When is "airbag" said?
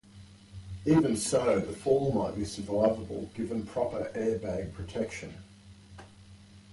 4.15-4.73